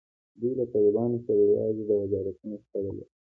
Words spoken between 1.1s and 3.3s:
سره یوازې د وزارتونو شخړه لري.